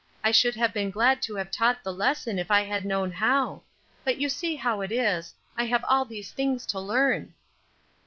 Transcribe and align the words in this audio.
I 0.23 0.31
should 0.31 0.55
have 0.55 0.73
been 0.73 0.89
glad 0.89 1.21
to 1.21 1.35
have 1.35 1.51
taught 1.51 1.83
the 1.83 1.93
lesson 1.93 2.39
if 2.39 2.49
I 2.49 2.61
had 2.61 2.85
known 2.85 3.11
how; 3.11 3.61
but 4.03 4.17
you 4.17 4.29
see 4.29 4.55
how 4.55 4.81
it 4.81 4.91
is; 4.91 5.35
I 5.55 5.65
have 5.67 5.85
all 5.87 6.05
these 6.05 6.31
things 6.31 6.65
to 6.73 6.79
learn." 6.79 7.35